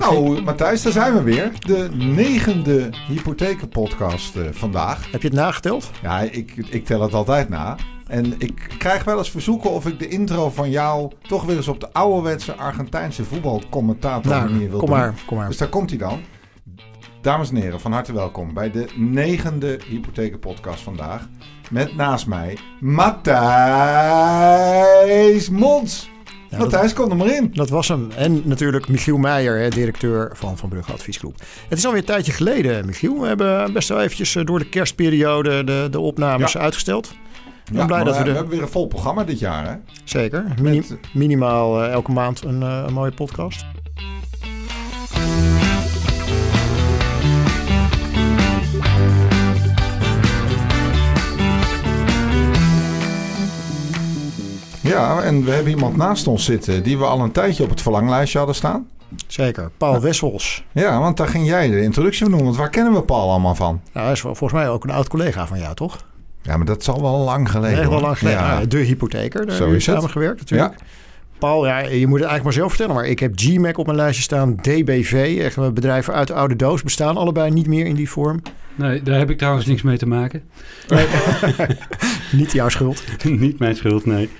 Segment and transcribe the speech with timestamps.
[0.00, 1.52] Nou, Matthijs, daar zijn we weer.
[1.58, 5.10] De negende hypothekenpodcast uh, vandaag.
[5.10, 5.90] Heb je het nageteld?
[6.02, 7.76] Ja, ik, ik tel het altijd na.
[8.06, 11.68] En ik krijg wel eens verzoeken of ik de intro van jou toch weer eens
[11.68, 14.98] op de ouderwetse Argentijnse voetbalcommentator nou, manier wil kom doen.
[14.98, 15.48] Maar, kom maar.
[15.48, 16.20] Dus daar komt hij dan.
[17.20, 21.28] Dames en heren, van harte welkom bij de negende hypothekenpodcast vandaag.
[21.70, 23.40] Met naast mij Matthijs
[25.50, 26.10] Mons.
[26.50, 27.50] Ja, Matthijs, kom er maar in.
[27.52, 28.10] Dat was hem.
[28.16, 31.34] En natuurlijk Michiel Meijer, directeur van Van Brugge Adviesgroep.
[31.68, 33.20] Het is alweer een tijdje geleden, Michiel.
[33.20, 36.60] We hebben best wel eventjes eh, door de kerstperiode de, de opnames ja.
[36.60, 37.14] uitgesteld.
[37.64, 38.30] Ik ben blij dat we, de...
[38.30, 39.74] we hebben weer een vol programma dit jaar, hè?
[40.04, 40.44] Zeker.
[40.62, 40.98] Mini Met...
[41.12, 43.64] Minimaal uh, elke maand een, uh, een mooie podcast.
[54.90, 57.82] Ja, en we hebben iemand naast ons zitten die we al een tijdje op het
[57.82, 58.86] verlanglijstje hadden staan.
[59.26, 60.00] Zeker, Paul ja.
[60.00, 60.64] Wessels.
[60.72, 62.44] Ja, want daar ging jij de introductie van doen.
[62.44, 63.80] Want waar kennen we Paul allemaal van?
[63.92, 66.06] Nou, hij is volgens mij ook een oud collega van jou, toch?
[66.42, 67.78] Ja, maar dat zal wel lang geleden.
[67.78, 68.40] Nee, wel lang geleden.
[68.40, 68.64] Ja.
[68.64, 70.72] de hypotheker, daar hebben we samengewerkt natuurlijk.
[70.78, 70.84] Ja.
[71.38, 72.94] Paul, ja, je moet het eigenlijk maar zelf vertellen.
[72.94, 74.56] Maar ik heb GMAC op mijn lijstje staan.
[74.56, 76.82] DBV, echt bedrijven uit de oude doos.
[76.82, 78.42] Bestaan allebei niet meer in die vorm.
[78.74, 80.42] Nee, daar heb ik trouwens niks mee te maken.
[80.88, 81.06] Nee.
[82.32, 83.04] niet jouw schuld.
[83.24, 84.30] niet mijn schuld, nee.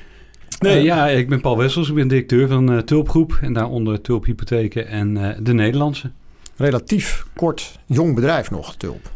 [0.60, 1.88] Nee, uh, ja, ik ben Paul Wessels.
[1.88, 3.38] Ik ben directeur van uh, Tulpgroep.
[3.42, 6.10] En daaronder Tulp Hypotheken en uh, de Nederlandse.
[6.56, 9.10] Relatief kort, jong bedrijf nog, Tulp.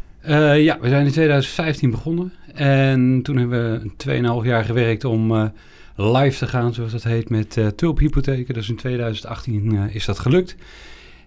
[0.57, 2.33] ja, we zijn in 2015 begonnen.
[2.53, 5.51] En toen hebben we 2,5 jaar gewerkt om
[5.95, 8.53] live te gaan, zoals dat heet, met uh, tulphypotheken.
[8.53, 10.55] Dus in 2018 uh, is dat gelukt.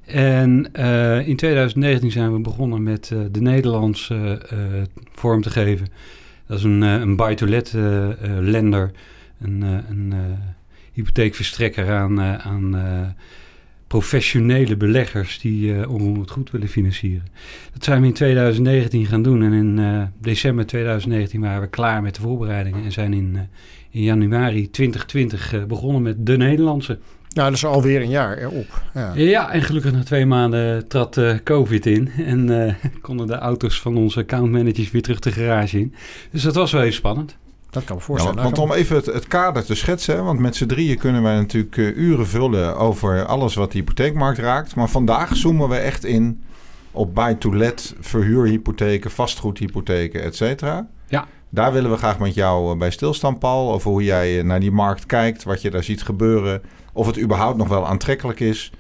[0.05, 4.43] En uh, in 2019 zijn we begonnen met de Nederlandse
[5.15, 5.87] vorm te geven.
[6.47, 7.73] Dat is een, een buy-to-let
[8.41, 8.91] lender,
[9.41, 10.15] een, een
[10.93, 12.75] hypotheekverstrekker aan, aan
[13.89, 17.27] professionele beleggers die uh, onroerend goed willen financieren.
[17.73, 22.03] Dat zijn we in 2019 gaan doen en in uh, december 2019 waren we klaar
[22.03, 23.41] met de voorbereidingen en zijn in, uh,
[23.91, 26.99] in januari 2020 begonnen met de Nederlandse.
[27.29, 28.83] Nou, dat is alweer een jaar erop.
[28.95, 33.97] Ja, ja en gelukkig na twee maanden trad COVID in en konden de auto's van
[33.97, 35.95] onze accountmanagers weer terug de garage in.
[36.31, 37.37] Dus dat was wel even spannend.
[37.79, 38.37] Dat kan me voorstellen.
[38.37, 41.23] Ja, want, want, om even het, het, kader te schetsen, want met z'n drieën kunnen
[41.23, 44.75] wij natuurlijk uh, uren vullen over alles wat de hypotheekmarkt raakt.
[44.75, 46.43] Maar vandaag zoomen we echt in
[46.91, 50.87] op buy-to-let, verhuurhypotheken, vastgoedhypotheken, et cetera.
[51.07, 51.27] Ja.
[51.51, 53.73] Daar willen we graag met jou bij stilstaan, Paul.
[53.73, 56.63] Over hoe jij naar die markt kijkt, wat je daar ziet gebeuren.
[56.93, 58.73] Of het überhaupt nog wel aantrekkelijk is.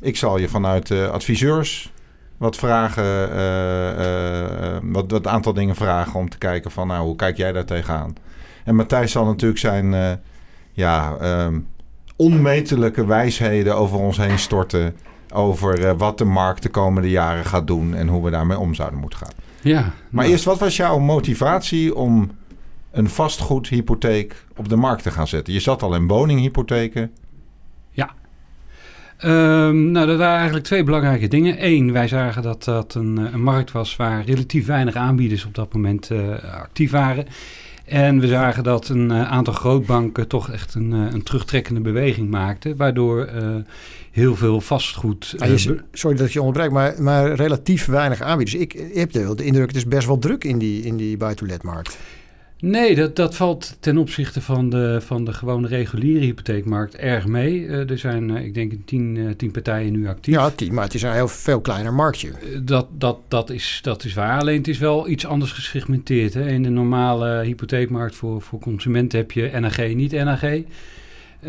[0.00, 1.92] Ik zal je vanuit uh, adviseurs
[2.36, 7.16] wat vragen, uh, uh, wat, wat aantal dingen vragen om te kijken van, nou, hoe
[7.16, 8.14] kijk jij daar tegenaan?
[8.64, 10.10] En Matthijs zal natuurlijk zijn uh,
[10.72, 11.66] ja, um,
[12.16, 14.96] onmetelijke wijsheden over ons heen storten.
[15.34, 18.74] Over uh, wat de markt de komende jaren gaat doen en hoe we daarmee om
[18.74, 19.32] zouden moeten gaan.
[19.60, 20.28] Ja, maar nou.
[20.28, 22.30] eerst, wat was jouw motivatie om
[22.90, 25.52] een vastgoedhypotheek op de markt te gaan zetten?
[25.52, 27.10] Je zat al in woninghypotheken.
[27.90, 28.10] Ja.
[29.24, 31.66] Um, nou, dat waren eigenlijk twee belangrijke dingen.
[31.66, 35.72] Eén, wij zagen dat dat een, een markt was waar relatief weinig aanbieders op dat
[35.72, 36.28] moment uh,
[36.60, 37.26] actief waren.
[37.92, 42.30] En we zagen dat een uh, aantal grootbanken toch echt een, uh, een terugtrekkende beweging
[42.30, 42.76] maakten.
[42.76, 43.56] Waardoor uh,
[44.10, 45.34] heel veel vastgoed.
[45.38, 48.60] Ah, je, sorry dat ik je onderbreek, maar, maar relatief weinig aanbieders.
[48.60, 51.16] Ik, ik heb de, de indruk, het is best wel druk in die, in die
[51.16, 51.98] buy-to-let-markt.
[52.64, 57.60] Nee, dat, dat valt ten opzichte van de, van de gewone reguliere hypotheekmarkt erg mee.
[57.60, 60.34] Uh, er zijn, uh, ik denk, tien, uh, tien partijen nu actief.
[60.34, 62.32] Ja, tien, maar het is een heel veel kleiner marktje.
[62.62, 64.40] dat, dat, dat, is, dat is waar.
[64.40, 66.34] Alleen het is wel iets anders gesegmenteerd.
[66.34, 66.48] Hè.
[66.48, 70.42] In de normale hypotheekmarkt voor, voor consumenten heb je NAG, niet NAG.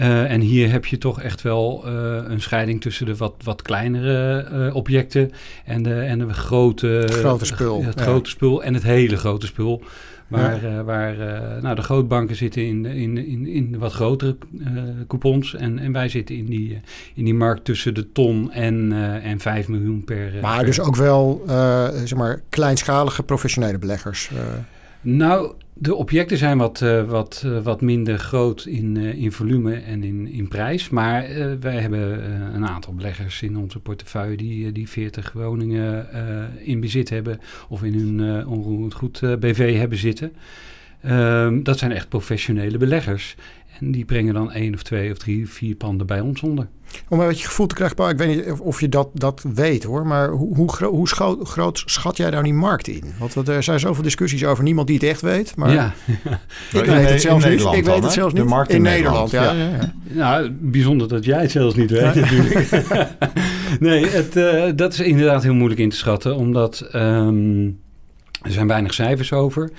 [0.01, 1.87] En hier heb je toch echt wel
[2.27, 5.31] een scheiding tussen de wat, wat kleinere objecten
[5.65, 7.83] en de, en de grote, grote spul.
[7.83, 8.03] het ja.
[8.03, 9.83] grote spul en het hele grote spul.
[10.27, 10.83] Waar, ja.
[10.83, 11.15] waar
[11.61, 14.37] nou, de grootbanken zitten in, in, in, in de wat grotere
[15.07, 15.55] coupons.
[15.55, 16.81] En, en wij zitten in die,
[17.13, 20.31] in die markt tussen de ton en, en 5 miljoen per.
[20.41, 21.44] Maar per dus ook wel
[22.06, 24.29] zeg maar kleinschalige professionele beleggers.
[25.01, 29.75] Nou, de objecten zijn wat, uh, wat, uh, wat minder groot in, uh, in volume
[29.75, 30.89] en in, in prijs.
[30.89, 31.27] Maar
[31.59, 32.23] wij hebben
[32.55, 36.07] een aantal beleggers in onze portefeuille die, die 40 woningen
[36.59, 37.39] in bezit hebben
[37.69, 40.33] of in hun onroerend goed BV hebben zitten.
[41.05, 43.35] Um, dat zijn echt professionele beleggers.
[43.83, 46.68] En die brengen dan één of twee of drie, vier panden bij ons onder.
[47.07, 49.83] Om een beetje gevoel te krijgen, Paul, ik weet niet of je dat, dat weet
[49.83, 53.03] hoor, maar hoe, hoe, gro hoe scho groot schat jij nou die markt in?
[53.19, 55.56] Want er zijn zoveel discussies over niemand die het echt weet.
[55.56, 55.94] Maar ja.
[56.80, 57.62] ik weet het zelfs niet.
[57.74, 58.44] Ik weet het zelfs niet.
[58.44, 59.65] De markt in, in Nederland, Nederland ja.
[59.65, 59.94] ja.
[60.03, 62.69] ja, Nou, bijzonder dat jij het zelfs niet weet natuurlijk.
[63.80, 67.65] nee, het, dat is inderdaad heel moeilijk in te schatten, omdat ehm,
[68.41, 69.71] er zijn weinig cijfers over.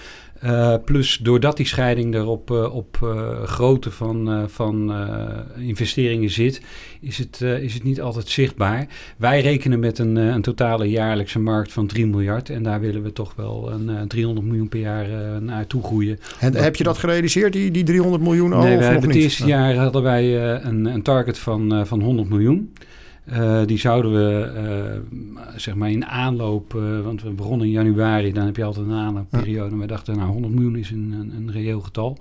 [0.44, 4.94] Uh, plus doordat die scheiding er op, uh, op uh, grootte van, van
[5.56, 6.60] investeringen zit,
[7.00, 8.86] is het, is het niet altijd zichtbaar.
[9.16, 12.50] Wij rekenen met een, een totale jaarlijkse markt van 3 miljard.
[12.50, 15.06] En daar willen we toch wel een 300 miljoen per jaar
[15.42, 16.18] naar toe groeien.
[16.40, 18.62] En heb je dat gerealiseerd, die, die 300 miljoen al?
[18.62, 22.72] Nee, wij het eerste jaar hadden wij een, een target van, van 100 miljoen.
[23.32, 24.52] Uh, die zouden we
[25.16, 28.86] uh, zeg maar in aanloop, uh, want we begonnen in januari, dan heb je altijd
[28.86, 29.70] een aanloopperiode.
[29.70, 32.18] En we dachten, nou 100 miljoen is een, een, een, reëel getal.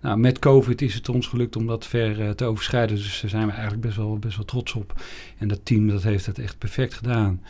[0.00, 2.96] Nou, met COVID is het ons gelukt om dat ver te overschrijden.
[2.96, 4.92] Dus daar zijn we eigenlijk best wel, best wel trots op.
[5.38, 7.40] En dat team dat heeft het echt perfect gedaan.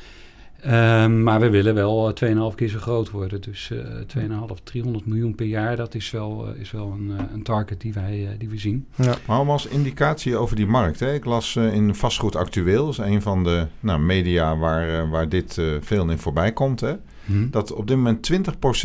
[0.67, 3.41] Um, maar we willen wel 2,5 eh, keer zo groot worden.
[3.41, 3.79] Dus uh,
[4.17, 7.81] 2,5, 300 miljoen per jaar, dat is wel, uh, is wel een, uh, een target
[7.81, 8.87] die wij die we zien.
[8.95, 9.15] Ja.
[9.27, 11.01] Maar om als indicatie over die markt.
[11.01, 11.15] Hè?
[11.15, 15.61] Ik las in Vastgoed Actueel, dat is een van de nou, media waar, waar dit
[15.81, 16.81] veel in voorbij komt.
[16.81, 16.95] Hè?
[17.25, 17.51] Hmm.
[17.51, 18.39] Dat op dit moment 20%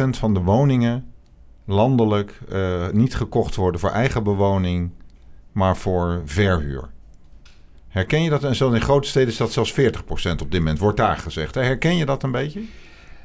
[0.09, 1.05] van de woningen
[1.65, 2.39] landelijk
[2.91, 4.91] niet gekocht worden voor eigen bewoning,
[5.51, 6.89] maar voor verhuur.
[7.93, 8.43] Herken je dat?
[8.43, 9.75] En zo in grote steden is dat zelfs 40%
[10.41, 11.55] op dit moment, wordt daar gezegd.
[11.55, 12.61] Herken je dat een beetje?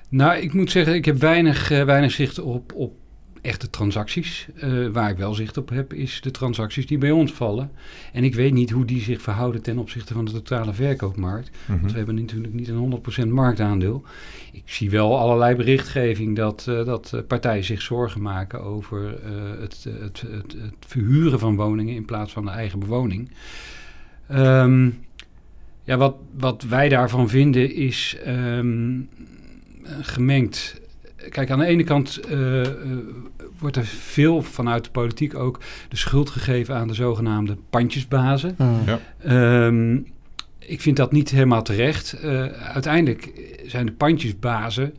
[0.08, 2.92] Nou, ik moet zeggen, ik heb weinig, uh, weinig zicht op, op
[3.40, 4.48] echte transacties.
[4.64, 7.70] Uh, waar ik wel zicht op heb, is de transacties die bij ons vallen.
[8.12, 11.50] En ik weet niet hoe die zich verhouden ten opzichte van de totale verkoopmarkt.
[11.66, 14.02] Mm Want we hebben natuurlijk niet een 100% marktaandeel.
[14.52, 19.20] Ik zie wel allerlei berichtgeving dat, uh, dat partijen zich zorgen maken over
[19.60, 23.30] het, het, het, het verhuren van woningen in plaats van de eigen bewoning.
[24.32, 25.06] Um,
[25.82, 29.08] ja, wat, wat wij daarvan vinden is um,
[30.00, 30.80] gemengd.
[31.28, 32.66] Kijk, aan de ene kant uh, uh,
[33.58, 38.54] wordt er veel vanuit de politiek ook de schuld gegeven aan de zogenaamde pandjesbazen.
[38.58, 38.82] Mm.
[38.86, 39.66] Ja.
[39.66, 40.06] Um,
[40.58, 42.20] ik vind dat niet helemaal terecht.
[42.24, 43.30] Uh, uiteindelijk
[43.66, 44.94] zijn de pandjesbazen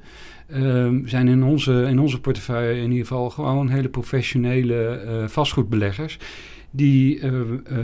[1.06, 6.18] zijn in onze, in onze portefeuille in ieder geval gewoon hele professionele vastgoedbeleggers
[6.72, 7.42] die uh,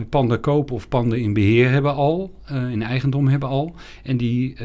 [0.10, 3.76] panden kopen of panden in beheer hebben al, uh, in eigendom hebben al.
[4.04, 4.56] En die,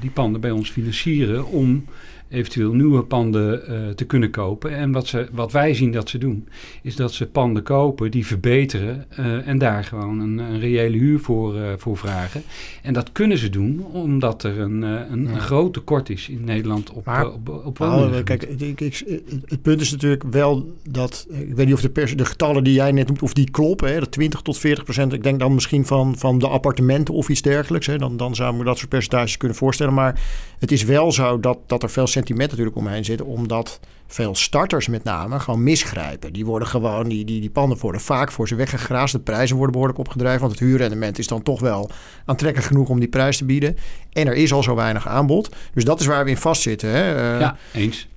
[0.00, 1.84] die panden bij ons financieren om
[2.28, 4.76] eventueel nieuwe panden uh, te kunnen kopen.
[4.76, 6.48] En wat, ze, wat wij zien dat ze doen,
[6.82, 11.20] is dat ze panden kopen, die verbeteren uh, en daar gewoon een, een reële huur
[11.20, 12.42] voor, uh, voor vragen.
[12.82, 15.30] En dat kunnen ze doen omdat er een, een, ja.
[15.30, 19.20] een groot tekort is in Nederland op, maar, op, op, op nou, Kijk, ik, ik,
[19.44, 22.74] het punt is natuurlijk wel dat, ik weet niet of de, pers, de getallen die
[22.74, 25.12] jij net noemt, of die kloppen, hè, dat 20 tot 40 procent.
[25.12, 27.86] Ik denk dan misschien van, van de appartementen of iets dergelijks.
[27.86, 29.94] Hè, dan, dan zou ik me dat soort percentages kunnen voorstellen.
[29.94, 30.20] Maar
[30.58, 34.88] het is wel zo dat, dat er veel sentiment natuurlijk omheen zit, omdat veel starters
[34.88, 36.32] met name gewoon misgrijpen.
[36.32, 39.12] Die worden gewoon, die, die, die panden worden vaak voor ze weggegraasd.
[39.12, 41.90] De prijzen worden behoorlijk opgedreven, want het huurrendement is dan toch wel
[42.24, 43.76] aantrekkelijk genoeg om die prijs te bieden.
[44.12, 45.54] En er is al zo weinig aanbod.
[45.74, 46.90] Dus dat is waar we in vastzitten.
[46.90, 47.34] Hè?
[47.34, 48.08] Uh, ja, eens.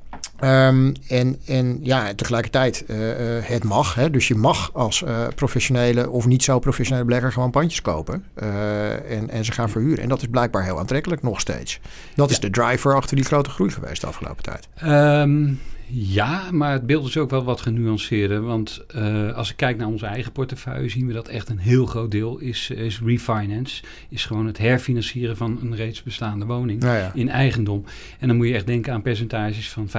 [0.43, 3.95] Um, en, en ja, tegelijkertijd, uh, uh, het mag.
[3.95, 4.09] Hè?
[4.09, 8.23] Dus je mag als uh, professionele of niet zo professionele belegger gewoon pandjes kopen.
[9.09, 10.03] en, en ze gaan verhuren.
[10.03, 11.79] En dat is blijkbaar heel aantrekkelijk nog steeds.
[12.15, 14.67] Dat is de driver achter die grote groei geweest de afgelopen tijd.
[14.83, 15.59] Um,
[15.91, 18.41] ja, maar het beeld is ook wel wat genuanceerder.
[18.41, 21.85] Want uh, als ik kijk naar onze eigen portefeuille, zien we dat echt een heel
[21.85, 23.83] groot deel is, is refinance.
[24.09, 27.11] Is gewoon het herfinancieren van een reeds bestaande woning ja.
[27.13, 27.83] in eigendom.
[28.19, 29.91] En dan moet je echt denken aan percentages van 75%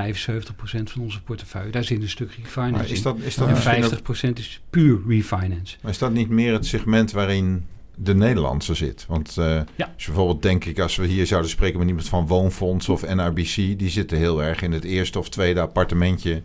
[0.62, 1.70] van onze portefeuille.
[1.70, 3.90] Daar zit een stuk refinance is dat, is dat en
[4.28, 5.76] 50% is puur refinance.
[5.82, 7.64] Maar is dat niet meer het segment waarin
[8.02, 9.04] de Nederlandse zit.
[9.08, 9.44] Want uh,
[9.76, 9.90] ja.
[9.94, 13.14] als je bijvoorbeeld denk ik, als we hier zouden spreken met iemand van Woonfonds of
[13.14, 16.42] NRBC, die zitten heel erg in het eerste of tweede appartementje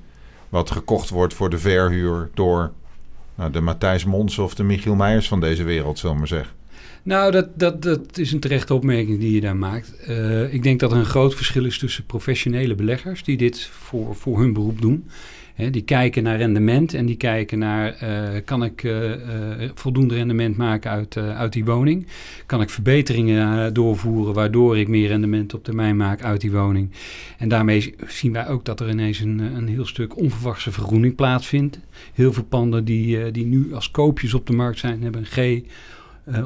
[0.49, 2.71] wat gekocht wordt voor de verhuur door
[3.35, 6.55] nou, de Matthijs Mons of de Michiel Meijers van deze wereld, zullen we maar zeggen.
[7.05, 9.93] Nou, dat, dat, dat is een terechte opmerking die je daar maakt.
[10.09, 14.15] Uh, ik denk dat er een groot verschil is tussen professionele beleggers die dit voor,
[14.15, 15.09] voor hun beroep doen
[15.71, 19.11] die kijken naar rendement en die kijken naar, uh, kan ik uh,
[19.73, 22.07] voldoende rendement maken uit, uit die woning?
[22.45, 26.91] Kan ik verbeteringen doorvoeren waardoor ik meer rendement op termijn maak uit die woning?
[27.37, 31.79] En daarmee zien wij ook dat er ineens een, een heel stuk onverwachte vergroening plaatsvindt.
[32.13, 35.63] Heel veel panden die, die nu als koopjes op de markt zijn, hebben een G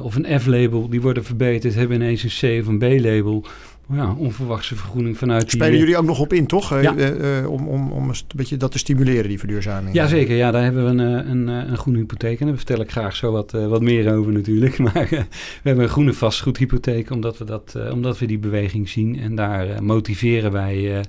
[0.00, 3.44] of een F-label, die worden verbeterd, hebben ineens een C of een B-label
[3.92, 6.80] ja, onverwachte vergroening vanuit Spelen die, jullie ook nog op in, toch?
[6.82, 6.94] Ja.
[6.96, 9.94] Uh, om, om, om een beetje dat te stimuleren, die verduurzaming.
[9.94, 12.40] Jazeker, ja, daar hebben we een, een, een groene hypotheek.
[12.40, 14.78] En daar vertel ik graag zo wat, wat meer over natuurlijk.
[14.92, 15.26] Maar we
[15.62, 19.20] hebben een groene vastgoedhypotheek, omdat we, dat, omdat we die beweging zien.
[19.20, 21.04] En daar motiveren wij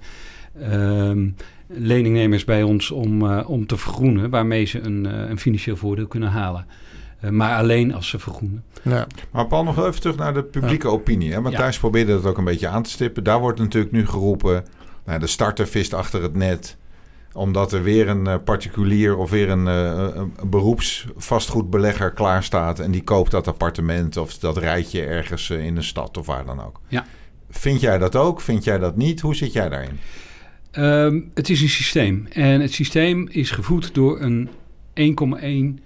[0.71, 1.35] um,
[1.67, 6.65] leningnemers bij ons om, om te vergroenen, waarmee ze een, een financieel voordeel kunnen halen.
[7.21, 8.63] Eh, maar alleen als ze vergroenen.
[8.83, 9.07] Ja.
[9.31, 11.31] Maar Paul, nog even terug naar de publieke opinie.
[11.31, 11.41] Hè?
[11.41, 13.23] Matthijs probeerde dat ook een beetje aan te stippen.
[13.23, 14.65] Daar wordt natuurlijk nu geroepen...
[15.05, 16.77] Nou, de starter vist achter het net
[17.33, 22.91] omdat er weer een uh, particulier of weer een, uh, een beroepsvastgoedbelegger klaar staat en
[22.91, 26.63] die koopt dat appartement of dat rijtje ergens uh, in de stad of waar dan
[26.63, 26.79] ook.
[26.87, 27.05] Ja.
[27.49, 28.41] Vind jij dat ook?
[28.41, 29.21] Vind jij dat niet?
[29.21, 29.99] Hoe zit jij daarin?
[30.71, 32.27] Um, het is een systeem.
[32.29, 34.49] En het systeem is gevoed door een
[35.79, 35.83] 1,1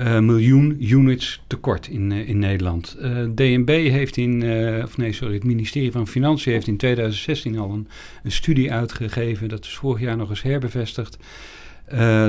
[0.00, 2.96] uh, miljoen units tekort in, uh, in Nederland.
[3.00, 4.42] Uh, DNB heeft in,
[4.84, 7.88] of nee, sorry, het ministerie van Financiën heeft in 2016 al een,
[8.22, 9.48] een studie uitgegeven.
[9.48, 11.18] Dat is vorig jaar nog eens herbevestigd.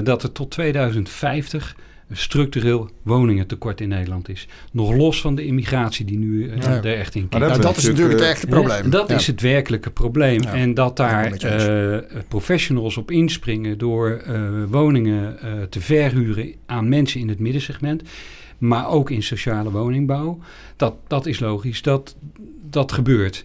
[0.03, 4.48] dat er tot 2050 een structureel woningentekort in Nederland is.
[4.72, 6.84] Nog los van de immigratie die nu uh, ja.
[6.84, 7.44] er echt in komt.
[7.44, 8.84] Nou, dat is natuurlijk het echte probleem.
[8.84, 10.42] Ja, dat is het werkelijke probleem.
[10.42, 11.98] En dat daar uh,
[12.28, 15.38] professionals op inspringen door uh, woningen
[15.70, 18.04] te verhuren aan mensen in het middensegment.
[18.58, 20.39] Maar ook in sociale woningbouw.
[20.75, 21.82] Dat, dat is logisch.
[21.82, 22.16] Dat,
[22.70, 23.44] dat gebeurt.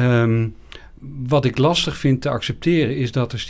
[0.00, 0.54] Um,
[1.28, 3.48] wat ik lastig vind te accepteren is dat er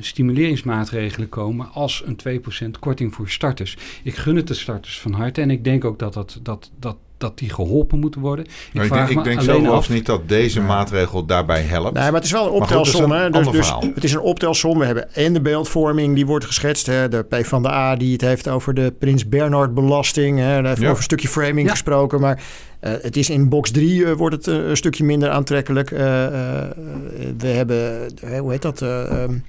[0.00, 3.76] stimuleringsmaatregelen komen als een 2% korting voor starters.
[4.02, 6.96] Ik gun het de starters van harte en ik denk ook dat, dat, dat, dat,
[7.18, 8.44] dat die geholpen moeten worden.
[8.72, 9.88] Ik, ik denk, ik denk zelf af...
[9.88, 10.66] niet dat deze ja.
[10.66, 11.92] maatregel daarbij helpt.
[11.92, 13.12] Nee, maar het is wel een optelsom.
[13.12, 14.78] Goed, dus, dus, het is een optelsom.
[14.78, 16.86] We hebben en de beeldvorming die wordt geschetst.
[16.86, 20.38] Hè, de P van de A die het heeft over de Prins Bernhard belasting.
[20.38, 20.84] Hè, daar heeft ja.
[20.84, 21.70] over een stukje framing ja.
[21.70, 22.20] gesproken.
[22.20, 22.42] Maar
[22.80, 25.90] uh, het is in box 3 uh, wordt het uh, een stukje minder aantrekkelijk.
[25.90, 28.80] we hebben, hoe heet dat?
[28.80, 29.44] Um,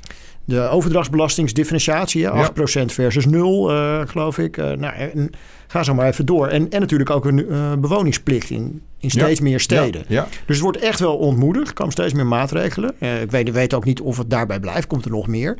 [0.47, 3.63] de overdrachtsbelastingsdifferentiatie, ja, 8% versus 0,
[4.05, 4.57] geloof ik.
[4.57, 5.31] nou, en,
[5.67, 6.47] ga zo maar even door.
[6.47, 7.45] En, en natuurlijk ook een
[7.81, 10.03] bewoningsplicht in, in steeds meer steden.
[10.07, 11.67] Ja, Dus het wordt echt wel ontmoedigd.
[11.67, 12.95] Er komen steeds meer maatregelen.
[13.21, 14.87] ik weet, weet ook niet of het daarbij blijft.
[14.87, 15.57] Komt er nog meer.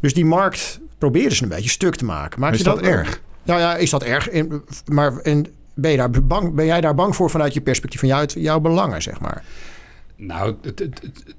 [0.00, 2.40] Dus die markt proberen ze een beetje stuk te maken.
[2.40, 3.20] Maak is je dat, dat erg?
[3.42, 4.28] Nou ja, is dat erg?
[4.86, 8.08] Maar in, ben, je daar bang, ben jij daar bang voor vanuit je perspectief, van
[8.08, 9.44] jou, jouw belangen, zeg maar?
[10.16, 11.34] Nou, het, het, het,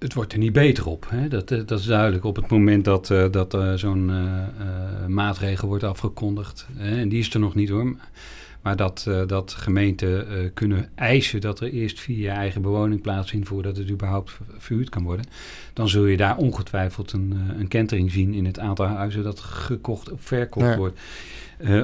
[0.00, 1.06] het wordt er niet beter op.
[1.08, 1.28] Hè?
[1.28, 2.24] Dat, dat is duidelijk.
[2.24, 4.10] Op het moment dat, uh, dat uh, zo'n
[5.08, 7.96] maatregel wordt afgekondigd, en die is er nog niet hoor.
[8.62, 13.76] Maar dat, dat gemeenten kunnen eisen dat er eerst via je eigen bewoning plaatsvindt voordat
[13.76, 15.26] het überhaupt verhuurd kan worden.
[15.72, 20.12] Dan zul je daar ongetwijfeld een, een kentering zien in het aantal huizen dat gekocht
[20.12, 20.76] of verkocht ja.
[20.76, 21.00] wordt.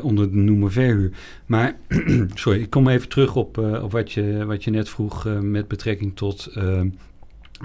[0.03, 1.11] Onder de noemer verhuur.
[1.47, 1.77] Maar,
[2.35, 6.17] sorry, ik kom even terug op, op wat, je, wat je net vroeg met betrekking
[6.17, 6.51] tot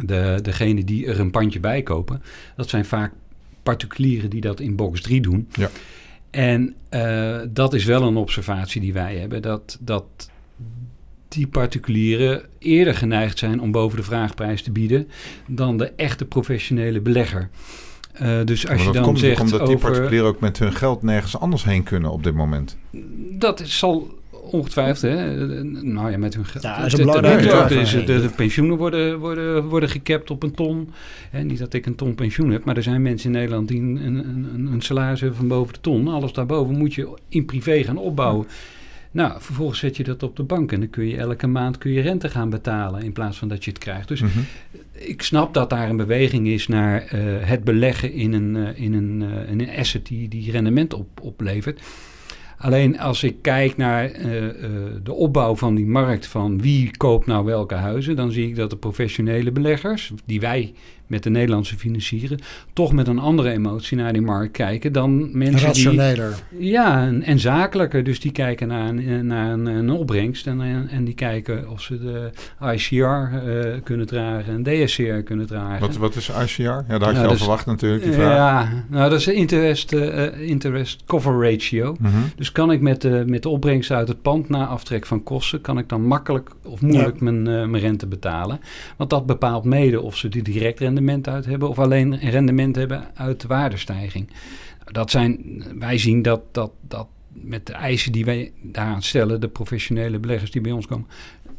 [0.06, 2.22] de, degene die er een pandje bij kopen.
[2.56, 3.14] Dat zijn vaak
[3.64, 5.48] particulieren die dat in box 3 doen.
[5.54, 5.70] Ja.
[6.30, 6.76] En
[7.54, 10.30] dat is wel een observatie die wij hebben, dat, dat
[11.28, 15.08] die particulieren eerder geneigd zijn om boven de vraagprijs te bieden
[15.48, 17.50] dan de echte professionele belegger.
[18.22, 21.02] Uh, dus als je dan komt zegt omdat over, die particulieren ook met hun geld
[21.02, 22.78] nergens anders heen kunnen op dit moment.
[23.30, 24.20] Dat zal
[24.52, 25.64] ongetwijfeld, hè.
[25.84, 26.64] Nou ja, met hun geld.
[26.64, 27.70] Ja, is een belangrijk.
[27.70, 30.90] De, de, pensioenen worden, worden, worden gekapt op een ton.
[31.32, 33.82] En niet dat ik een ton pensioen heb, maar er zijn mensen in Nederland die
[33.82, 36.08] een, een, een salaris hebben van boven de ton.
[36.08, 38.48] Alles daarboven moet je in privé gaan opbouwen.
[39.12, 41.92] Nou, vervolgens zet je dat op de bank en dan kun je elke maand kun
[41.92, 44.08] je rente gaan betalen in plaats van dat je het krijgt.
[44.08, 44.38] Dus Mhm.
[44.38, 45.10] mm -hmm.
[45.10, 48.94] ik snap dat daar een beweging is naar uh, het beleggen in een, uh, in
[48.94, 51.82] een, uh, in een asset die, die rendement op, oplevert.
[52.62, 54.12] Alleen als ik kijk naar
[55.04, 58.70] de opbouw van die markt van wie koopt nou welke huizen, dan zie ik dat
[58.70, 60.74] de professionele beleggers, die wij
[61.12, 62.40] met de Nederlandse financieren,
[62.74, 66.34] toch met een andere emotie naar die markt kijken dan mensen Rationeler.
[66.50, 66.70] die...
[66.70, 68.04] Ja, en, en zakelijker.
[68.04, 72.00] Dus die kijken naar een, naar een, een opbrengst en, en die kijken of ze
[72.00, 72.30] de
[72.74, 75.80] ICR uh, kunnen dragen en DSCR kunnen dragen.
[75.80, 76.62] Wat, wat is ICR?
[76.62, 78.36] Ja, daar had je al dus, verwacht natuurlijk, die vraag.
[78.36, 81.96] Ja, nou dat is de interest, uh, interest cover ratio.
[82.00, 82.32] Mm -hmm.
[82.36, 85.62] Dus kan ik met de, met de opbrengst uit het pand na aftrek van kosten,
[85.62, 87.24] kan ik dan makkelijk of moeilijk ja.
[87.24, 88.60] mijn, uh, mijn rente betalen.
[88.98, 93.08] Want dat bepaalt mede of ze die direct rendement uit hebben of alleen rendement hebben
[93.14, 94.30] uit de waardestijging.
[94.86, 99.48] Dat zijn, wij zien dat, dat, dat met de eisen die wij daaraan stellen, de
[99.48, 101.08] professionele beleggers die bij ons komen,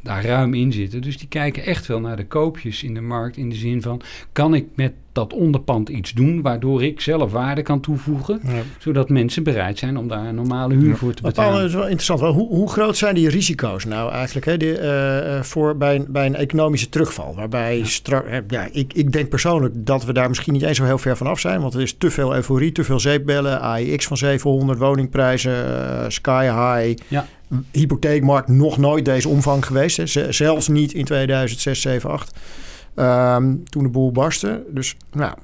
[0.02, 1.02] daar ruim in zitten.
[1.02, 4.02] Dus die kijken echt wel naar de koopjes in de markt in de zin van,
[4.32, 8.62] kan ik met dat onderpand iets doen waardoor ik zelf waarde kan toevoegen, ja.
[8.78, 10.94] zodat mensen bereid zijn om daar een normale huur ja.
[10.94, 11.58] voor te betalen.
[11.58, 12.20] Dat is wel interessant.
[12.20, 16.26] Hoe, hoe, groot zijn die risico's nou eigenlijk hè, die, uh, voor bij, een, bij
[16.26, 17.34] een economische terugval?
[17.34, 17.84] Waarbij ja.
[17.84, 21.16] Strak, ja, ik, ik denk persoonlijk dat we daar misschien niet eens zo heel ver
[21.16, 24.78] van af zijn, want er is te veel euforie, te veel zeepbellen, AIX van 700,
[24.78, 27.02] woningprijzen, uh, sky high.
[27.08, 27.26] Ja
[27.70, 29.96] hypotheekmarkt nog nooit deze omvang geweest.
[29.96, 30.32] Hè.
[30.32, 32.38] Zelfs niet in 2006, 7, 8.
[32.96, 34.64] Um, toen de boel barstte.
[34.70, 35.34] Dus nou,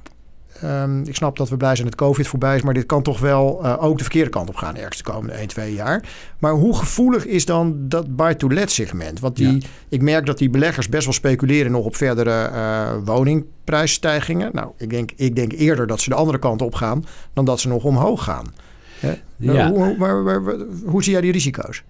[0.61, 3.19] ehm, ik snap dat we blij zijn dat COVID voorbij is, maar dit kan toch
[3.19, 6.09] wel eh, ook de verkeerde kant op gaan ergens de komende 1, 2 jaar.
[6.39, 9.19] Maar hoe gevoelig is dan dat buy-to-let segment?
[9.19, 14.49] Want die, ik merk dat die beleggers best wel speculeren nog op verdere uh, woningprijsstijgingen.
[14.53, 17.59] Nou, ik denk, ik denk eerder dat ze de andere kant op gaan dan dat
[17.59, 18.45] ze nog omhoog gaan.
[19.37, 19.71] Ja.
[19.71, 21.83] Hoe, hoe, hoe zie jij die risico's?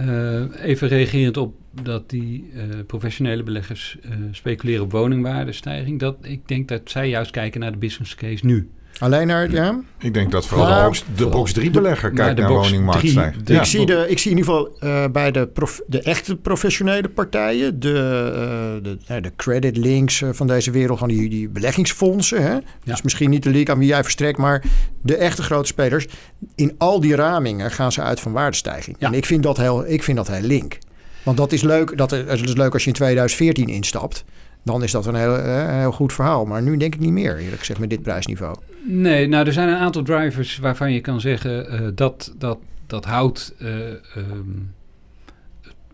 [0.00, 6.00] Uh, even reagerend op dat die uh, professionele beleggers uh, speculeren op woningwaardestijging.
[6.00, 8.70] Dat, ik denk dat zij juist kijken naar de business case nu.
[8.98, 9.80] Alleen naar, ja?
[9.98, 13.34] Ik denk dat vooral de, box, de box 3 belegger kijkt naar.
[13.44, 13.60] Ja.
[13.60, 17.08] Ik, zie de, ik zie in ieder geval uh, bij de, prof, de echte professionele
[17.08, 22.42] partijen, de, uh, de, uh, de credit links van deze wereld, van die, die beleggingsfondsen.
[22.42, 22.52] Hè?
[22.52, 22.62] Ja.
[22.84, 24.64] Dus misschien niet de leak aan wie jij verstrekt, maar
[25.02, 26.06] de echte grote spelers.
[26.54, 28.96] In al die ramingen gaan ze uit van waardestijging.
[28.98, 29.06] Ja.
[29.06, 30.78] En ik vind dat heel, ik vind dat heel link.
[31.22, 34.24] Want dat is leuk, dat is leuk als je in 2014 instapt
[34.62, 36.44] dan is dat een heel, een heel goed verhaal.
[36.44, 38.56] Maar nu denk ik niet meer, eerlijk gezegd, met dit prijsniveau.
[38.82, 43.04] Nee, nou er zijn een aantal drivers waarvan je kan zeggen uh, dat, dat, dat
[43.04, 43.68] houdt uh,
[44.16, 44.74] um,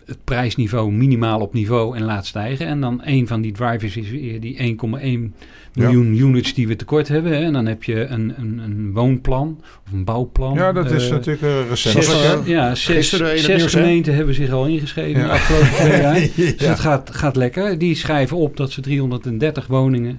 [0.06, 2.66] het prijsniveau minimaal op niveau en laat stijgen.
[2.66, 5.34] En dan een van die drivers is weer die 1,1
[5.74, 6.22] miljoen ja.
[6.22, 7.32] units die we tekort hebben.
[7.32, 7.44] Hè.
[7.44, 10.54] En dan heb je een, een, een woonplan of een bouwplan.
[10.54, 12.04] Ja, dat is uh, natuurlijk uh, recent.
[12.04, 15.26] Zes, ja, zes, zes gemeenten hebben zich al ingeschreven ja.
[15.26, 16.14] de afgelopen twee jaar.
[16.14, 16.68] Dus ja.
[16.68, 17.78] het gaat, gaat lekker.
[17.78, 20.18] Die schrijven op dat ze 330 woningen,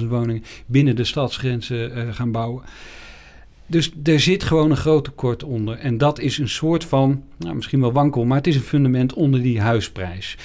[0.00, 2.62] 330.000 woningen binnen de stadsgrenzen uh, gaan bouwen.
[3.70, 5.78] Dus er zit gewoon een groot tekort onder.
[5.78, 9.12] En dat is een soort van, nou, misschien wel wankel, maar het is een fundament
[9.14, 10.36] onder die huisprijs.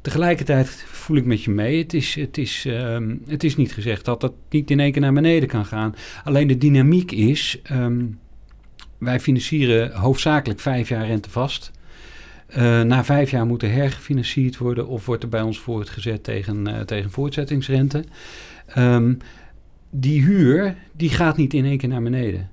[0.00, 1.78] Tegelijkertijd voel ik met je mee.
[1.78, 5.00] Het is, het, is, um, het is niet gezegd dat dat niet in één keer
[5.00, 5.94] naar beneden kan gaan.
[6.24, 8.18] Alleen de dynamiek is, um,
[8.98, 11.70] wij financieren hoofdzakelijk vijf jaar rente vast.
[12.50, 16.68] Uh, na vijf jaar moet er hergefinancierd worden of wordt er bij ons voortgezet tegen,
[16.68, 18.04] uh, tegen voortzettingsrente.
[18.78, 19.18] Um,
[19.90, 22.50] die huur die gaat niet in één keer naar beneden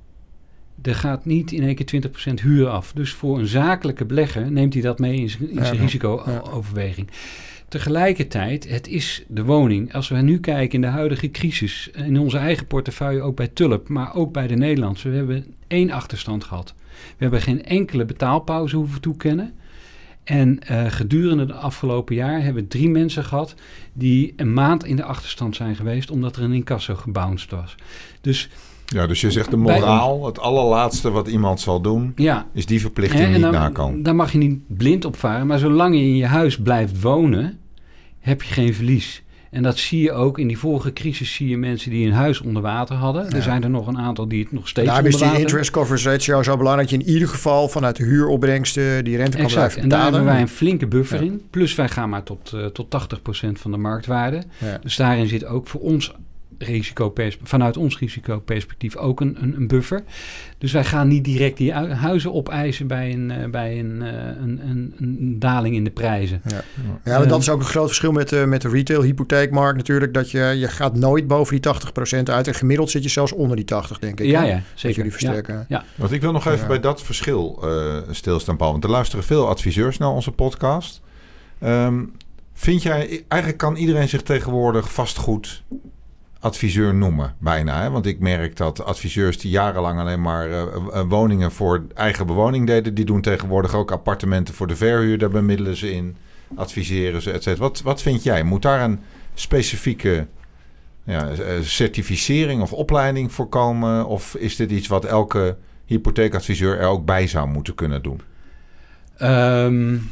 [0.88, 2.92] er gaat niet in één keer 20% huur af.
[2.94, 7.08] Dus voor een zakelijke belegger neemt hij dat mee in zijn, ja, risicooverweging.
[7.12, 7.18] Ja.
[7.68, 9.94] Tegelijkertijd, het is de woning.
[9.94, 13.88] Als we nu kijken in de huidige crisis, in onze eigen portefeuille, ook bij Tulp,
[13.88, 16.74] maar ook bij de Nederlandse, we hebben één achterstand gehad.
[16.89, 19.54] We hebben geen enkele betaalpauze hoeven toekennen.
[20.24, 23.56] En uh, gedurende de afgelopen jaar hebben we drie mensen gehad
[23.93, 27.76] die een maand in de achterstand zijn geweest, omdat er een incasso gebounced was.
[28.21, 28.50] Dus
[28.86, 32.48] ja, dus je zegt de moraal, het allerlaatste wat iemand zal doen, ja.
[32.54, 34.04] is die verplichting en, en niet nakomen.
[34.04, 37.60] Daar mag je niet blind op varen, maar zolang je in je huis blijft wonen,
[38.19, 39.24] heb je geen verlies.
[39.56, 41.34] En dat zie je ook in die vorige crisis.
[41.34, 43.24] Zie je mensen die een huis onder water hadden.
[43.24, 43.36] Ja.
[43.36, 45.71] Er zijn er nog een aantal die het nog steeds Daar onder is die interest
[45.71, 46.89] coverage ratio zo belangrijk.
[46.89, 49.56] Dat je in ieder geval vanuit de huuropbrengsten die rente kan exact.
[49.56, 51.26] blijven En daar hebben wij een flinke buffer ja.
[51.26, 51.41] in.
[51.50, 52.88] Plus wij gaan maar tot, uh, tot
[53.48, 54.43] 80% van de marktwaarde.
[54.58, 54.80] Ja.
[54.82, 56.13] Dus daarin zit ook voor ons
[57.44, 60.04] vanuit ons risicoperspectief ook een, een, een, buffer.
[60.58, 64.08] Dus wij gaan niet direct die huizen opeisen bij een, uh, bij een, uh,
[64.41, 66.41] een, een, een, daling in de prijzen.
[66.46, 66.62] Ja,
[67.04, 70.13] ja uh, dat is ook een groot verschil met, uh, met de retail hypotheekmarkt natuurlijk.
[70.13, 71.74] Dat je, je gaat nooit boven die
[72.20, 72.48] 80% uit.
[72.48, 74.26] En gemiddeld zit je zelfs onder die 80, denk ik.
[74.26, 74.98] Ja, ja zeker.
[74.98, 75.54] jullie versterken.
[75.54, 75.84] Ja, ja.
[75.96, 77.63] Want ik wil nog even bij dat verschil
[78.12, 78.72] stilstaan, Paul.
[78.72, 81.02] Want er luisteren veel adviseurs naar onze podcast.
[81.63, 82.12] Um,
[82.56, 85.63] vind jij, eigenlijk kan iedereen zich tegenwoordig vastgoed
[86.45, 87.81] adviseur noemen, bijna.
[87.81, 87.89] Hè?
[87.89, 92.67] Want ik merk dat adviseurs die jarenlang alleen maar uh, uh, woningen voor eigen bewoning
[92.67, 95.17] deden, die doen tegenwoordig ook appartementen voor de verhuur.
[95.17, 96.15] Daar bemiddelen ze in,
[96.55, 97.58] adviseren ze, et.
[97.58, 98.43] Wat, wat vind jij?
[98.43, 98.99] Moet daar een
[99.34, 100.27] specifieke
[101.03, 101.29] ja,
[101.62, 104.05] certificering of opleiding voor komen?
[104.05, 108.21] Of is dit iets wat elke hypotheekadviseur er ook bij zou moeten kunnen doen?
[109.21, 110.10] Um...